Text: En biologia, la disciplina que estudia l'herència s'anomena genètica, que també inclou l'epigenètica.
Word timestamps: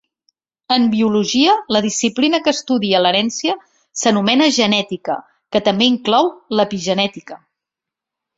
En 0.75 0.85
biologia, 0.93 1.51
la 1.75 1.81
disciplina 1.85 2.39
que 2.47 2.53
estudia 2.57 3.01
l'herència 3.07 3.55
s'anomena 4.03 4.49
genètica, 4.57 5.19
que 5.57 5.63
també 5.69 5.91
inclou 5.93 6.33
l'epigenètica. 6.59 7.39